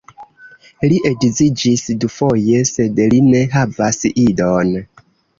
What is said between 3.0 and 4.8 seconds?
li ne havas idon.